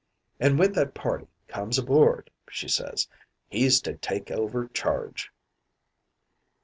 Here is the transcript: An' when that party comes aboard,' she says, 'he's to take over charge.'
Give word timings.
An' 0.39 0.57
when 0.57 0.71
that 0.71 0.95
party 0.95 1.27
comes 1.47 1.77
aboard,' 1.77 2.31
she 2.49 2.67
says, 2.67 3.07
'he's 3.49 3.79
to 3.81 3.93
take 3.93 4.31
over 4.31 4.67
charge.' 4.69 5.31